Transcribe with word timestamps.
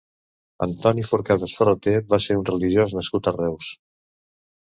Antoni 0.65 1.03
Forcades 1.09 1.53
Ferraté 1.59 1.93
va 2.15 2.19
ser 2.27 2.37
un 2.39 2.47
religiós 2.49 2.97
nascut 3.01 3.29
a 3.29 3.35
Reus. 3.37 3.71